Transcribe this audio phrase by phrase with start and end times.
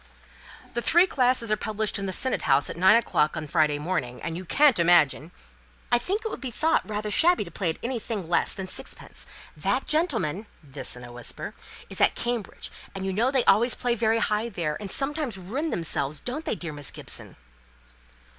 [0.73, 3.77] "The three classes are published in the Senate House at nine o'clock on the Friday
[3.77, 5.29] morning, and you can't imagine"
[5.91, 9.27] "I think it will be thought rather shabby to play at anything less than sixpence.
[9.55, 11.53] That gentleman" (this in a whisper)
[11.87, 15.69] "is at Cambridge, and you know they always play very high there, and sometimes ruin
[15.69, 17.35] themselves, don't they, dear Miss Gibson?"